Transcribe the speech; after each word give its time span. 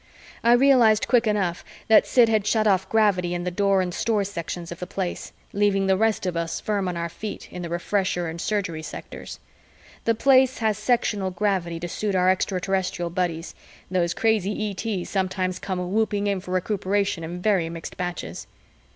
I 0.43 0.53
realized 0.53 1.07
quick 1.07 1.27
enough 1.27 1.63
that 1.87 2.07
Sid 2.07 2.27
had 2.27 2.47
shut 2.47 2.65
off 2.65 2.89
gravity 2.89 3.35
in 3.35 3.43
the 3.43 3.51
Door 3.51 3.81
and 3.81 3.93
Stores 3.93 4.31
sectors 4.31 4.71
of 4.71 4.79
the 4.79 4.87
Place, 4.87 5.31
leaving 5.53 5.85
the 5.85 5.95
rest 5.95 6.25
of 6.25 6.35
us 6.35 6.59
firm 6.59 6.87
on 6.87 6.97
our 6.97 7.07
feet 7.07 7.47
in 7.51 7.61
the 7.61 7.69
Refresher 7.69 8.27
and 8.27 8.41
Surgery 8.41 8.81
sectors. 8.81 9.39
The 10.05 10.15
Place 10.15 10.57
has 10.57 10.79
sectional 10.79 11.29
gravity 11.29 11.79
to 11.81 11.87
suit 11.87 12.15
our 12.15 12.31
Extraterrestrial 12.31 13.11
buddies 13.11 13.53
those 13.91 14.15
crazy 14.15 14.71
ETs 14.71 15.07
sometimes 15.11 15.59
come 15.59 15.93
whooping 15.93 16.25
in 16.25 16.39
for 16.39 16.49
recuperation 16.49 17.23
in 17.23 17.39
very 17.39 17.69
mixed 17.69 17.95
batches. 17.95 18.47